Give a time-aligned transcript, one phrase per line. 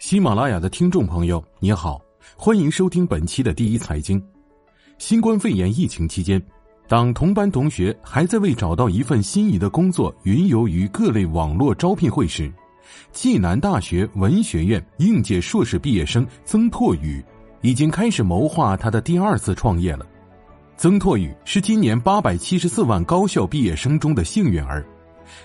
[0.00, 2.00] 喜马拉雅的听众朋友，你好，
[2.34, 4.20] 欢迎收听本期的第一财经。
[4.96, 6.42] 新冠肺炎疫情期间，
[6.88, 12.50] 当同班同学还在为找到一份心仪的工作云游于各类网络招聘会时，
[13.12, 17.22] 暨南大学文学院应届硕士毕业生曾拓宇
[17.60, 20.06] 已经开始谋划他的第二次创业了。
[20.78, 24.82] 曾拓宇是今年八百七十四万高校毕业生中的幸运儿，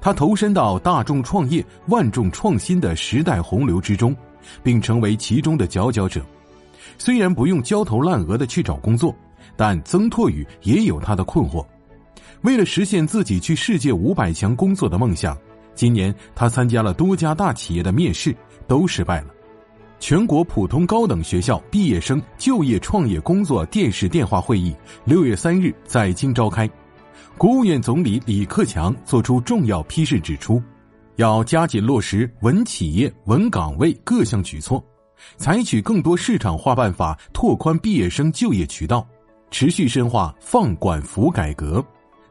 [0.00, 4.14] 他投身到大众创业、万众创新的时代洪流之中。
[4.62, 6.24] 并成为其中的佼佼者。
[6.98, 9.14] 虽然不用焦头烂额的去找工作，
[9.56, 11.64] 但曾拓宇也有他的困惑。
[12.42, 15.36] 为了实现自己去世界五百强工作的梦想，
[15.74, 18.34] 今年他参加了多家大企业的面试，
[18.66, 19.28] 都失败了。
[19.98, 26.68] 全国普通高等学校毕业生就业创业工作电视电话会议六月三日在京召开，
[27.36, 30.62] 国务院总理李克强作出重要批示，指出。
[31.20, 34.82] 要加紧落实稳企业、稳岗位各项举措，
[35.36, 39.06] 采取更多市场化办法拓宽毕业生就业渠道，
[39.50, 41.84] 持续深化放管服改革，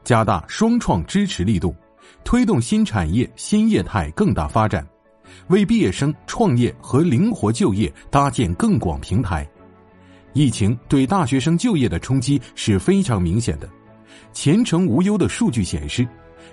[0.04, 1.76] 加大双创支持力度，
[2.24, 4.84] 推动新产业新业态更大发展，
[5.50, 9.48] 为毕业生创业和灵活就业搭建更广平台。
[10.34, 13.70] 疫情对大学生就业的冲击是非常明显的，
[14.34, 16.08] 前程无忧的数据显示。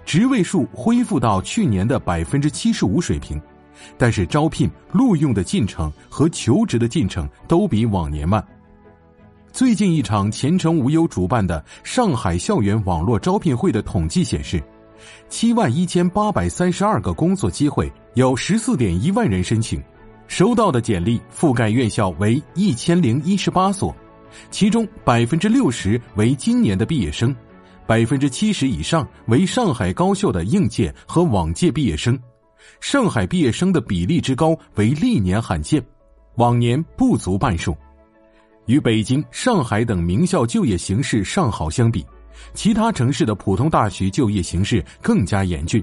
[0.04, 3.40] 职位数恢复到去年的百分之七十五水平，
[3.98, 8.44] 但是招聘录用的进程和求职的进程都比往年慢。
[9.52, 14.62] 最近一场前程无忧主办的上海校园网络招聘会的统计显示，
[15.28, 19.82] 七万一千八百三十二个工作机会有十四点一万人申请，
[20.28, 23.96] 收到的简历覆盖院校为一千零一十八所，
[24.50, 27.34] 其中百分之六十为今年的毕业生。
[27.86, 32.18] 百分之七十以上为上海高校的应届和往届毕业生，
[32.80, 35.80] 上海毕业生的比例之高为历年罕见，
[36.34, 37.76] 往年不足半数。
[38.66, 42.04] 与北京、上海等名校就业形势尚好相比，
[42.54, 45.82] 其他城市的普通大学就业形势更加严峻。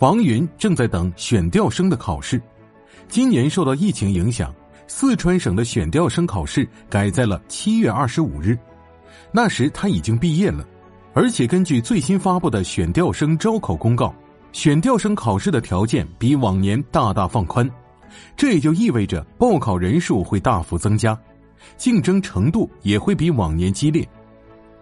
[0.00, 2.42] 王云正在等选调生的考试，
[3.08, 4.52] 今年受到疫情影响，
[4.88, 8.58] 四川省的选调生考试改在了七月二十五日，
[9.30, 10.66] 那时他已经毕业了。
[11.14, 14.12] 而且根据最新发布的选调生招考公告，
[14.50, 17.70] 选调生考试的条件比往年大大放宽，
[18.36, 21.16] 这也就意味着报考人数会大幅增加，
[21.76, 24.06] 竞争程度也会比往年激烈。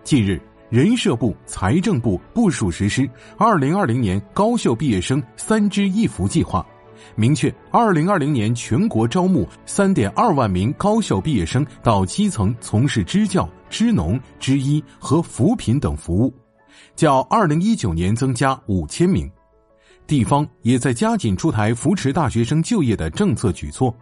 [0.03, 0.41] 近日，
[0.71, 6.67] 人社部、财政部部署实施二零二零年高校毕业生“三支一扶”计划，
[7.15, 13.49] 明确二零二零年全国招募三点二万名高校毕业生到基层从事支教。
[13.73, 16.35] 支农、支医和扶贫等服务，
[16.95, 19.27] 较二零一九年增加五千名。
[20.07, 23.97] 地方也在加紧出台扶持大学生就业的政策举措。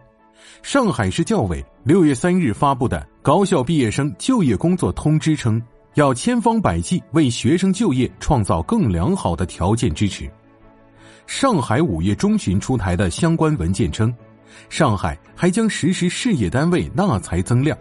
[0.61, 5.61] 上海市教委六月三日发布的高校毕业生就业工作通知称，
[5.93, 10.29] 要千方百计为学生就业创造更良好的条件支持。
[11.25, 14.13] 上海五月中旬出台的相关文件称，
[14.69, 17.77] 上海还将实施事业单位纳才增量。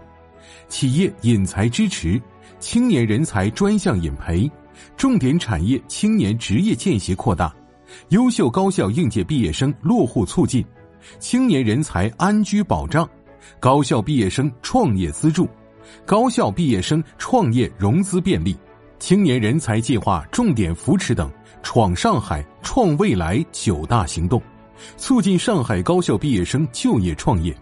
[0.68, 2.20] 企业引才支持、
[2.58, 4.50] 青年人才专项引培、
[4.96, 7.54] 重点产业青年职业见习扩大、
[8.10, 10.64] 优秀高校应届毕业生落户促进、
[11.18, 13.08] 青年人才安居保障、
[13.58, 15.48] 高校毕业生创业资助、
[16.06, 18.56] 高校毕业生创业融资便利、
[19.00, 21.28] 青年人才计划重点扶持等
[21.64, 24.40] “闯上海、创未来”九大行动，
[24.98, 27.56] 促进上海高校毕业生就业创业。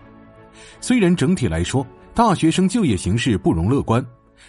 [0.81, 4.05] 虽然整体来说，大学生就业形势不容乐观，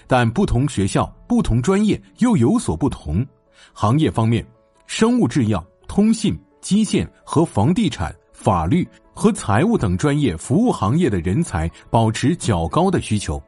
[0.08, 3.24] 但不同学校、不同专业又有所不同。
[3.72, 4.44] 行业方面，
[4.88, 13.42] 生物制药、通信、基建和房地产、法律和财务等专业服务行业的人才保持较高的需求，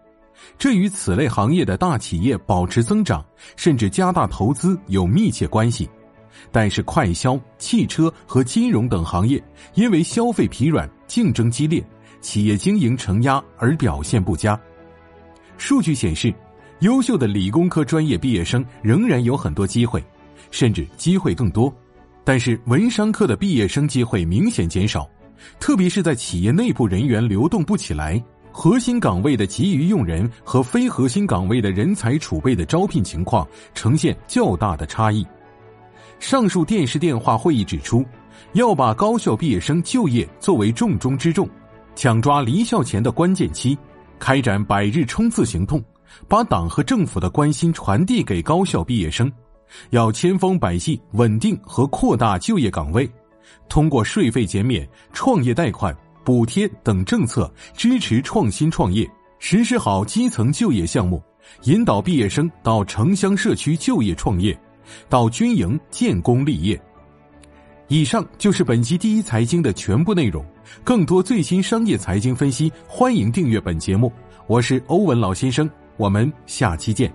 [0.57, 3.25] 这与此类行业的大企业保持增长
[3.55, 5.89] 甚至加大投资有密切关系。
[6.51, 9.41] 但是，快消、汽车和金融等行业
[9.75, 11.83] 因为消费疲软、竞争激烈。
[12.21, 14.59] 企业经营承压而表现不佳。
[15.57, 16.31] 数据显示，
[16.81, 20.03] 优秀的理工科专业毕业生仍然有很多机会，
[20.51, 21.73] 甚至机会更多。
[22.23, 25.09] 但是文商科的毕业生机会明显减少，
[25.59, 35.25] 特别是在企业内部人员流动不起来、核心岗位的急于用人和非核心岗位的人才储备的招聘情况呈现较大的差异。
[36.19, 38.05] 上述电视电话会议指出，
[38.53, 41.49] 要把高校毕业生就业作为重中之重。
[41.95, 43.77] 抢抓离校前的关键期，
[44.19, 45.83] 开展百日冲刺行动，
[46.27, 49.31] 把党和政府的关心传递给高校毕业生。
[49.89, 53.09] 要千方百计稳定和扩大就业岗位，
[53.67, 59.09] 通过税费减免、创业贷款、补贴等政策，支持创新创业，
[59.39, 61.21] 实施好基层就业项目，
[61.63, 64.57] 引导毕业生到城乡社区就业创业，
[65.09, 66.79] 到军营建功立业。
[67.87, 70.45] 以上就是本期第一财经的全部内容。
[70.83, 74.11] 更多最新商业财经分析，欢迎订阅本节目。
[74.47, 77.11] 我是欧文老先生，我们下期见。